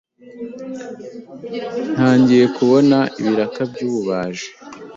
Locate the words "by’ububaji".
3.71-4.47